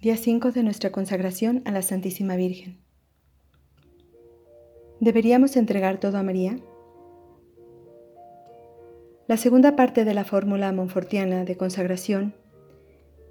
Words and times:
Día 0.00 0.18
5 0.18 0.52
de 0.52 0.62
nuestra 0.62 0.92
consagración 0.92 1.62
a 1.64 1.70
la 1.70 1.80
Santísima 1.80 2.36
Virgen. 2.36 2.82
¿Deberíamos 5.00 5.56
entregar 5.56 5.98
todo 5.98 6.18
a 6.18 6.22
María? 6.22 6.58
La 9.26 9.38
segunda 9.38 9.74
parte 9.74 10.04
de 10.04 10.12
la 10.12 10.24
fórmula 10.24 10.70
monfortiana 10.72 11.46
de 11.46 11.56
consagración 11.56 12.34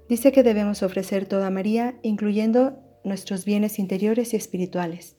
dice 0.08 0.32
que 0.32 0.42
debemos 0.42 0.82
ofrecer 0.82 1.26
todo 1.26 1.44
a 1.44 1.50
María, 1.50 2.00
incluyendo 2.02 2.80
nuestros 3.04 3.44
bienes 3.44 3.78
interiores 3.78 4.34
y 4.34 4.36
espirituales, 4.36 5.16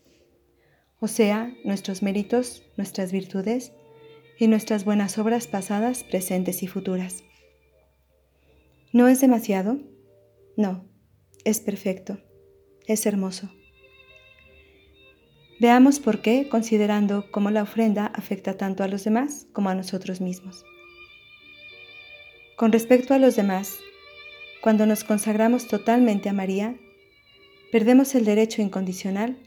o 1.00 1.08
sea, 1.08 1.56
nuestros 1.64 2.04
méritos, 2.04 2.64
nuestras 2.76 3.14
virtudes 3.14 3.72
y 4.38 4.50
nuestras 4.50 4.84
buenas 4.84 5.18
obras 5.18 5.48
pasadas, 5.48 6.04
presentes 6.04 6.62
y 6.62 6.68
futuras. 6.68 7.24
¿No 8.92 9.08
es 9.08 9.22
demasiado? 9.22 9.78
No 10.58 10.97
es 11.48 11.62
perfecto, 11.62 12.18
es 12.88 13.06
hermoso. 13.06 13.50
Veamos 15.62 16.02
por 16.02 16.22
qué, 16.22 16.50
considerando 16.50 17.32
cómo 17.32 17.52
la 17.52 17.64
ofrenda 17.64 18.08
afecta 18.08 18.58
tanto 18.58 18.84
a 18.84 18.90
los 18.90 19.06
demás 19.06 19.48
como 19.54 19.70
a 19.70 19.76
nosotros 19.76 20.20
mismos. 20.20 20.66
Con 22.58 22.74
respecto 22.74 23.14
a 23.14 23.18
los 23.18 23.38
demás, 23.38 23.78
cuando 24.62 24.86
nos 24.86 25.06
consagramos 25.06 25.68
totalmente 25.68 26.28
a 26.28 26.34
María, 26.34 26.76
perdemos 27.72 28.14
el 28.16 28.26
derecho 28.26 28.62
incondicional 28.62 29.38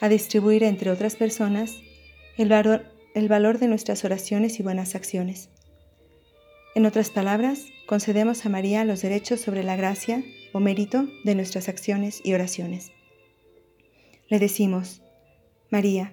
a 0.00 0.08
distribuir 0.08 0.64
entre 0.64 0.90
otras 0.90 1.16
personas 1.16 1.76
el 2.38 2.48
valor, 2.48 2.86
el 3.14 3.28
valor 3.28 3.58
de 3.58 3.68
nuestras 3.68 4.06
oraciones 4.06 4.58
y 4.58 4.62
buenas 4.62 4.94
acciones. 4.94 5.50
En 6.76 6.84
otras 6.84 7.08
palabras, 7.08 7.68
concedemos 7.86 8.44
a 8.44 8.50
María 8.50 8.84
los 8.84 9.00
derechos 9.00 9.40
sobre 9.40 9.62
la 9.62 9.76
gracia 9.76 10.22
o 10.52 10.60
mérito 10.60 11.08
de 11.24 11.34
nuestras 11.34 11.70
acciones 11.70 12.20
y 12.22 12.34
oraciones. 12.34 12.92
Le 14.28 14.38
decimos, 14.38 15.00
María, 15.70 16.12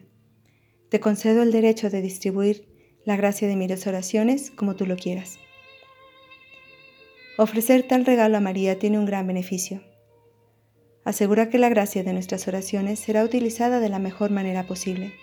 te 0.87 1.01
concedo 1.01 1.43
el 1.43 1.51
derecho 1.51 1.89
de 1.89 2.01
distribuir 2.01 2.65
la 3.03 3.17
gracia 3.17 3.49
de 3.49 3.57
mis 3.57 3.85
oraciones 3.87 4.51
como 4.51 4.77
tú 4.77 4.85
lo 4.85 4.95
quieras. 4.95 5.37
Ofrecer 7.37 7.83
tal 7.83 8.05
regalo 8.05 8.37
a 8.37 8.39
María 8.39 8.79
tiene 8.79 8.97
un 8.97 9.05
gran 9.05 9.27
beneficio. 9.27 9.83
Asegura 11.03 11.49
que 11.49 11.57
la 11.57 11.67
gracia 11.67 12.05
de 12.05 12.13
nuestras 12.13 12.47
oraciones 12.47 12.99
será 12.99 13.25
utilizada 13.25 13.81
de 13.81 13.89
la 13.89 13.99
mejor 13.99 14.31
manera 14.31 14.65
posible. 14.65 15.13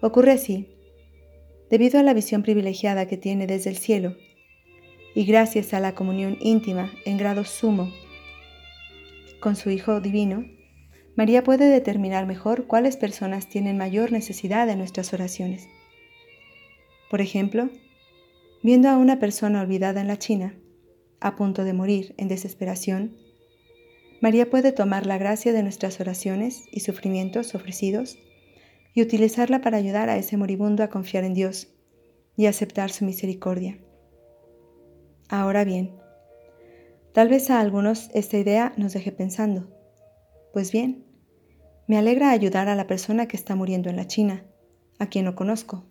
Ocurre 0.00 0.32
así, 0.32 0.77
debido 1.70 1.98
a 1.98 2.02
la 2.02 2.14
visión 2.14 2.42
privilegiada 2.42 3.06
que 3.06 3.16
tiene 3.16 3.46
desde 3.46 3.70
el 3.70 3.76
cielo 3.76 4.16
y 5.14 5.24
gracias 5.24 5.74
a 5.74 5.80
la 5.80 5.94
comunión 5.94 6.36
íntima 6.40 6.92
en 7.04 7.18
grado 7.18 7.44
sumo 7.44 7.92
con 9.40 9.56
su 9.56 9.70
Hijo 9.70 10.00
Divino, 10.00 10.44
María 11.16 11.42
puede 11.42 11.68
determinar 11.68 12.26
mejor 12.26 12.66
cuáles 12.66 12.96
personas 12.96 13.48
tienen 13.48 13.76
mayor 13.76 14.12
necesidad 14.12 14.66
de 14.66 14.76
nuestras 14.76 15.12
oraciones. 15.12 15.68
Por 17.10 17.20
ejemplo, 17.20 17.70
viendo 18.62 18.88
a 18.88 18.96
una 18.96 19.18
persona 19.18 19.60
olvidada 19.60 20.00
en 20.00 20.08
la 20.08 20.18
China, 20.18 20.54
a 21.20 21.36
punto 21.36 21.64
de 21.64 21.72
morir 21.72 22.14
en 22.18 22.28
desesperación, 22.28 23.16
María 24.20 24.50
puede 24.50 24.72
tomar 24.72 25.06
la 25.06 25.18
gracia 25.18 25.52
de 25.52 25.62
nuestras 25.62 26.00
oraciones 26.00 26.64
y 26.70 26.80
sufrimientos 26.80 27.54
ofrecidos 27.54 28.18
y 28.98 29.02
utilizarla 29.02 29.60
para 29.60 29.76
ayudar 29.76 30.08
a 30.08 30.16
ese 30.16 30.36
moribundo 30.36 30.82
a 30.82 30.88
confiar 30.88 31.22
en 31.22 31.32
Dios 31.32 31.68
y 32.36 32.46
aceptar 32.46 32.90
su 32.90 33.04
misericordia. 33.04 33.78
Ahora 35.28 35.62
bien, 35.62 35.94
tal 37.12 37.28
vez 37.28 37.48
a 37.48 37.60
algunos 37.60 38.10
esta 38.12 38.38
idea 38.38 38.72
nos 38.76 38.94
deje 38.94 39.12
pensando. 39.12 39.68
Pues 40.52 40.72
bien, 40.72 41.04
me 41.86 41.96
alegra 41.96 42.32
ayudar 42.32 42.68
a 42.68 42.74
la 42.74 42.88
persona 42.88 43.28
que 43.28 43.36
está 43.36 43.54
muriendo 43.54 43.88
en 43.88 43.94
la 43.94 44.08
China, 44.08 44.44
a 44.98 45.06
quien 45.06 45.26
no 45.26 45.36
conozco, 45.36 45.84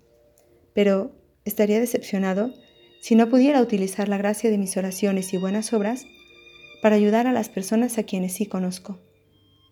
pero 0.74 1.16
estaría 1.46 1.80
decepcionado 1.80 2.52
si 3.00 3.16
no 3.16 3.30
pudiera 3.30 3.62
utilizar 3.62 4.10
la 4.10 4.18
gracia 4.18 4.50
de 4.50 4.58
mis 4.58 4.76
oraciones 4.76 5.34
y 5.34 5.38
buenas 5.38 5.72
obras 5.72 6.06
para 6.82 6.98
ayudar 6.98 7.26
a 7.26 7.32
las 7.32 7.48
personas 7.48 7.98
a 8.00 8.04
quienes 8.04 8.34
sí 8.34 8.48
conozco, 8.48 9.00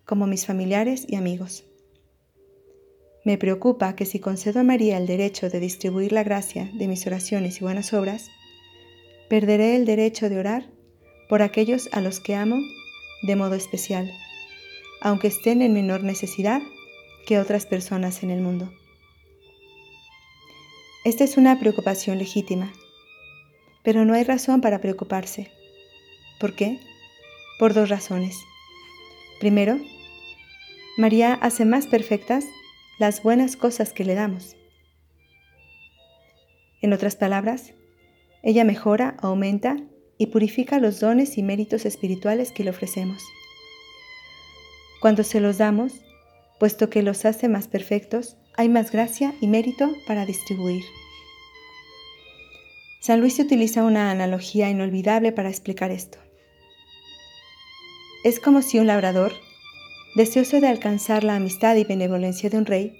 como 0.05 0.25
mis 0.25 0.45
familiares 0.45 1.05
y 1.09 1.17
amigos. 1.17 1.65
Me 3.25 3.39
preocupa 3.39 3.95
que 3.95 4.05
si 4.05 4.19
concedo 4.19 4.59
a 4.59 4.63
María 4.63 4.97
el 4.97 5.07
derecho 5.07 5.49
de 5.49 5.59
distribuir 5.59 6.11
la 6.11 6.23
gracia 6.23 6.69
de 6.73 6.87
mis 6.87 7.07
oraciones 7.07 7.57
y 7.57 7.63
buenas 7.63 7.91
obras, 7.91 8.29
perderé 9.29 9.75
el 9.75 9.85
derecho 9.85 10.29
de 10.29 10.37
orar 10.37 10.69
por 11.27 11.41
aquellos 11.41 11.89
a 11.91 12.01
los 12.01 12.19
que 12.19 12.35
amo 12.35 12.57
de 13.23 13.35
modo 13.35 13.55
especial, 13.55 14.13
aunque 15.01 15.27
estén 15.27 15.63
en 15.63 15.73
menor 15.73 16.03
necesidad 16.03 16.61
que 17.25 17.39
otras 17.39 17.65
personas 17.65 18.21
en 18.21 18.29
el 18.29 18.41
mundo. 18.41 18.71
Esta 21.03 21.23
es 21.23 21.35
una 21.35 21.59
preocupación 21.59 22.19
legítima, 22.19 22.71
pero 23.83 24.05
no 24.05 24.13
hay 24.13 24.23
razón 24.23 24.61
para 24.61 24.81
preocuparse. 24.81 25.51
¿Por 26.39 26.55
qué? 26.55 26.79
Por 27.57 27.73
dos 27.73 27.89
razones. 27.89 28.37
Primero, 29.39 29.79
María 30.97 31.33
hace 31.33 31.65
más 31.65 31.87
perfectas 31.87 32.45
las 32.97 33.23
buenas 33.23 33.57
cosas 33.57 33.93
que 33.93 34.05
le 34.05 34.15
damos. 34.15 34.55
En 36.81 36.93
otras 36.93 37.15
palabras, 37.15 37.73
ella 38.43 38.63
mejora, 38.63 39.15
aumenta 39.19 39.77
y 40.17 40.27
purifica 40.27 40.79
los 40.79 40.99
dones 40.99 41.37
y 41.37 41.43
méritos 41.43 41.85
espirituales 41.85 42.51
que 42.51 42.63
le 42.63 42.69
ofrecemos. 42.69 43.23
Cuando 45.01 45.23
se 45.23 45.41
los 45.41 45.57
damos, 45.57 45.93
puesto 46.59 46.89
que 46.89 47.01
los 47.01 47.25
hace 47.25 47.49
más 47.49 47.67
perfectos, 47.67 48.37
hay 48.55 48.69
más 48.69 48.91
gracia 48.91 49.35
y 49.41 49.47
mérito 49.47 49.93
para 50.07 50.25
distribuir. 50.25 50.83
San 53.01 53.19
Luis 53.19 53.37
utiliza 53.39 53.83
una 53.83 54.09
analogía 54.09 54.69
inolvidable 54.69 55.31
para 55.31 55.49
explicar 55.49 55.91
esto. 55.91 56.17
Es 58.23 58.39
como 58.39 58.61
si 58.61 58.79
un 58.79 58.87
labrador, 58.87 59.33
deseoso 60.15 60.61
de 60.61 60.67
alcanzar 60.67 61.23
la 61.23 61.35
amistad 61.35 61.75
y 61.75 61.83
benevolencia 61.83 62.49
de 62.49 62.57
un 62.57 62.65
rey, 62.65 62.93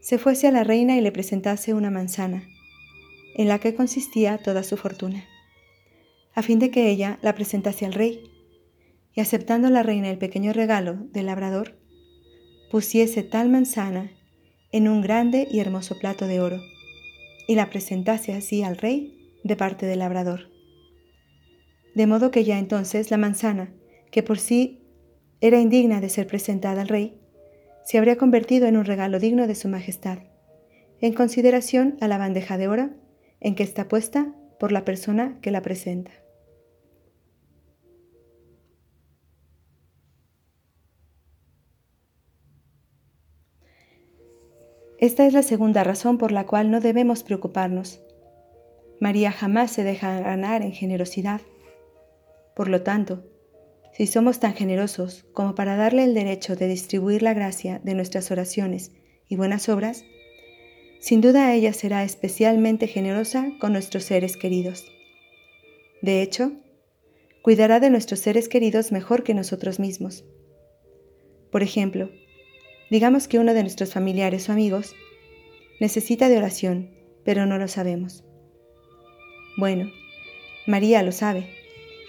se 0.00 0.18
fuese 0.18 0.48
a 0.48 0.50
la 0.50 0.64
reina 0.64 0.96
y 0.96 1.00
le 1.00 1.12
presentase 1.12 1.74
una 1.74 1.90
manzana, 1.90 2.48
en 3.36 3.48
la 3.48 3.58
que 3.58 3.74
consistía 3.74 4.38
toda 4.38 4.62
su 4.62 4.76
fortuna, 4.76 5.24
a 6.34 6.42
fin 6.42 6.58
de 6.58 6.70
que 6.70 6.90
ella 6.90 7.18
la 7.22 7.34
presentase 7.34 7.86
al 7.86 7.92
rey, 7.92 8.20
y 9.14 9.20
aceptando 9.20 9.68
la 9.68 9.82
reina 9.82 10.10
el 10.10 10.18
pequeño 10.18 10.54
regalo 10.54 10.94
del 11.12 11.26
labrador, 11.26 11.78
pusiese 12.70 13.22
tal 13.22 13.50
manzana 13.50 14.10
en 14.72 14.88
un 14.88 15.02
grande 15.02 15.46
y 15.50 15.60
hermoso 15.60 15.98
plato 15.98 16.26
de 16.26 16.40
oro, 16.40 16.60
y 17.46 17.54
la 17.54 17.68
presentase 17.68 18.32
así 18.32 18.62
al 18.62 18.78
rey 18.78 19.38
de 19.44 19.54
parte 19.54 19.84
del 19.84 19.98
labrador. 19.98 20.50
De 21.94 22.06
modo 22.06 22.30
que 22.30 22.44
ya 22.44 22.58
entonces 22.58 23.10
la 23.10 23.18
manzana, 23.18 23.74
que 24.10 24.22
por 24.22 24.38
sí 24.38 24.81
era 25.42 25.58
indigna 25.58 26.00
de 26.00 26.08
ser 26.08 26.28
presentada 26.28 26.82
al 26.82 26.88
rey, 26.88 27.20
se 27.84 27.98
habría 27.98 28.16
convertido 28.16 28.68
en 28.68 28.76
un 28.76 28.84
regalo 28.84 29.18
digno 29.18 29.48
de 29.48 29.56
su 29.56 29.68
majestad, 29.68 30.18
en 31.00 31.12
consideración 31.14 31.96
a 32.00 32.06
la 32.06 32.16
bandeja 32.16 32.56
de 32.56 32.68
oro 32.68 32.90
en 33.40 33.56
que 33.56 33.64
está 33.64 33.88
puesta 33.88 34.32
por 34.60 34.70
la 34.70 34.84
persona 34.84 35.40
que 35.42 35.50
la 35.50 35.60
presenta. 35.60 36.12
Esta 44.98 45.26
es 45.26 45.32
la 45.32 45.42
segunda 45.42 45.82
razón 45.82 46.18
por 46.18 46.30
la 46.30 46.46
cual 46.46 46.70
no 46.70 46.78
debemos 46.78 47.24
preocuparnos. 47.24 48.00
María 49.00 49.32
jamás 49.32 49.72
se 49.72 49.82
deja 49.82 50.20
ganar 50.20 50.62
en 50.62 50.70
generosidad. 50.70 51.40
Por 52.54 52.68
lo 52.68 52.82
tanto, 52.82 53.24
si 53.92 54.06
somos 54.06 54.40
tan 54.40 54.54
generosos 54.54 55.24
como 55.32 55.54
para 55.54 55.76
darle 55.76 56.04
el 56.04 56.14
derecho 56.14 56.56
de 56.56 56.66
distribuir 56.66 57.22
la 57.22 57.34
gracia 57.34 57.80
de 57.84 57.94
nuestras 57.94 58.30
oraciones 58.30 58.90
y 59.28 59.36
buenas 59.36 59.68
obras, 59.68 60.04
sin 60.98 61.20
duda 61.20 61.52
ella 61.54 61.72
será 61.72 62.04
especialmente 62.04 62.86
generosa 62.86 63.52
con 63.60 63.72
nuestros 63.72 64.04
seres 64.04 64.36
queridos. 64.36 64.86
De 66.00 66.22
hecho, 66.22 66.52
cuidará 67.42 67.80
de 67.80 67.90
nuestros 67.90 68.20
seres 68.20 68.48
queridos 68.48 68.92
mejor 68.92 69.24
que 69.24 69.34
nosotros 69.34 69.78
mismos. 69.78 70.24
Por 71.50 71.62
ejemplo, 71.62 72.10
digamos 72.90 73.28
que 73.28 73.38
uno 73.38 73.52
de 73.52 73.62
nuestros 73.62 73.92
familiares 73.92 74.48
o 74.48 74.52
amigos 74.52 74.94
necesita 75.80 76.28
de 76.28 76.38
oración, 76.38 76.90
pero 77.24 77.44
no 77.46 77.58
lo 77.58 77.68
sabemos. 77.68 78.24
Bueno, 79.58 79.90
María 80.66 81.02
lo 81.02 81.12
sabe 81.12 81.61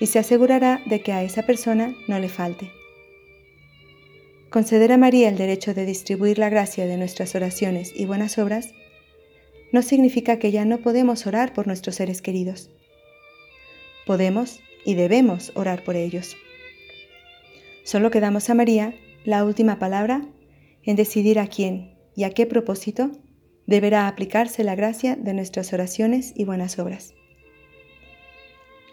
y 0.03 0.07
se 0.07 0.19
asegurará 0.19 0.81
de 0.85 0.99
que 0.99 1.13
a 1.13 1.23
esa 1.23 1.43
persona 1.43 1.95
no 2.09 2.19
le 2.19 2.27
falte. 2.27 2.73
Conceder 4.49 4.91
a 4.91 4.97
María 4.97 5.29
el 5.29 5.37
derecho 5.37 5.73
de 5.73 5.85
distribuir 5.85 6.39
la 6.39 6.49
gracia 6.49 6.85
de 6.85 6.97
nuestras 6.97 7.35
oraciones 7.35 7.93
y 7.95 8.03
buenas 8.03 8.37
obras 8.37 8.73
no 9.71 9.81
significa 9.81 10.39
que 10.39 10.51
ya 10.51 10.65
no 10.65 10.79
podemos 10.79 11.25
orar 11.25 11.53
por 11.53 11.67
nuestros 11.67 11.95
seres 11.95 12.21
queridos. 12.21 12.69
Podemos 14.05 14.59
y 14.83 14.95
debemos 14.95 15.53
orar 15.55 15.85
por 15.85 15.95
ellos. 15.95 16.35
Solo 17.85 18.11
quedamos 18.11 18.49
a 18.49 18.55
María 18.55 18.95
la 19.23 19.45
última 19.45 19.79
palabra 19.79 20.25
en 20.83 20.97
decidir 20.97 21.39
a 21.39 21.47
quién 21.47 21.95
y 22.13 22.25
a 22.25 22.31
qué 22.31 22.45
propósito 22.45 23.09
deberá 23.67 24.09
aplicarse 24.09 24.65
la 24.65 24.75
gracia 24.75 25.15
de 25.15 25.33
nuestras 25.33 25.71
oraciones 25.71 26.33
y 26.35 26.43
buenas 26.43 26.77
obras. 26.77 27.13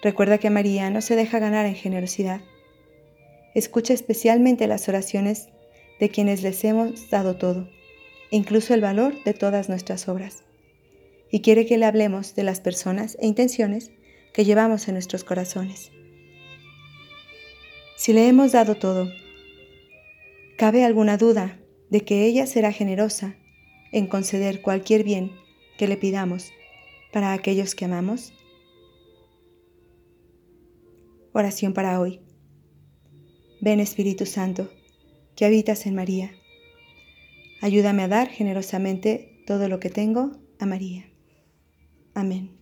Recuerda 0.02 0.38
que 0.38 0.50
María 0.50 0.88
no 0.91 1.02
se 1.02 1.17
deja 1.17 1.38
ganar 1.38 1.67
en 1.67 1.75
generosidad. 1.75 2.41
Escucha 3.55 3.93
especialmente 3.93 4.67
las 4.67 4.88
oraciones 4.88 5.49
de 5.99 6.08
quienes 6.08 6.43
les 6.43 6.64
hemos 6.64 7.11
dado 7.11 7.37
todo, 7.37 7.69
incluso 8.31 8.73
el 8.73 8.81
valor 8.81 9.23
de 9.25 9.35
todas 9.35 9.69
nuestras 9.69 10.08
obras. 10.08 10.44
Y 11.31 11.41
quiere 11.41 11.67
que 11.67 11.76
le 11.76 11.85
hablemos 11.85 12.35
de 12.35 12.44
las 12.44 12.61
personas 12.61 13.19
e 13.20 13.26
intenciones 13.26 13.91
que 14.32 14.44
llevamos 14.44 14.88
en 14.88 14.94
nuestros 14.94 15.25
corazones. 15.25 15.91
Si 17.96 18.14
le 18.14 18.26
hemos 18.29 18.53
dado 18.53 18.76
todo, 18.76 19.11
¿cabe 20.56 20.85
alguna 20.85 21.19
duda 21.19 21.58
de 21.91 22.00
que 22.00 22.25
ella 22.25 22.46
será 22.46 22.73
generosa 22.73 23.37
en 23.93 24.06
conceder 24.06 24.62
cualquier 24.62 25.05
bien 25.05 25.32
que 25.76 25.87
le 25.87 25.99
pidamos 25.99 26.53
para 27.12 27.35
aquellos 27.35 27.75
que 27.75 27.85
amamos? 27.85 28.32
Oración 31.32 31.75
para 31.75 32.00
hoy. 32.00 32.21
Ven 33.61 33.79
Espíritu 33.79 34.27
Santo, 34.27 34.69
que 35.37 35.44
habitas 35.44 35.87
en 35.87 35.94
María. 35.94 36.32
Ayúdame 37.61 38.03
a 38.03 38.09
dar 38.09 38.29
generosamente 38.29 39.43
todo 39.47 39.69
lo 39.69 39.79
que 39.79 39.91
tengo 39.91 40.32
a 40.59 40.67
María. 40.67 41.05
Amén. 42.15 42.59